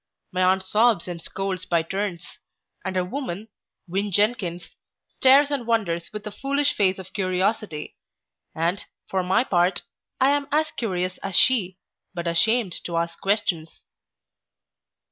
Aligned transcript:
My 0.31 0.41
aunt 0.41 0.63
sobs 0.63 1.07
and 1.07 1.21
scolds 1.21 1.65
by 1.65 1.83
turns; 1.83 2.39
and 2.83 2.95
her 2.95 3.05
woman, 3.05 3.49
Win. 3.87 4.11
Jenkins, 4.11 4.73
stares 5.19 5.51
and 5.51 5.67
wonders 5.67 6.11
with 6.11 6.25
a 6.25 6.31
foolish 6.31 6.73
face 6.73 6.97
of 6.97 7.13
curiosity; 7.13 7.97
and, 8.55 8.83
for 9.07 9.21
my 9.21 9.43
part, 9.43 9.83
I 10.19 10.31
am 10.31 10.47
as 10.51 10.71
curious 10.71 11.19
as 11.19 11.35
she, 11.35 11.77
but 12.15 12.25
ashamed 12.25 12.83
to 12.85 12.97
ask 12.97 13.21
questions. 13.21 13.83